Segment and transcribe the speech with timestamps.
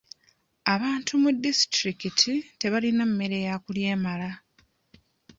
[0.73, 4.29] Abantu mu disitulikiti tebalina mmere ya kulya emala.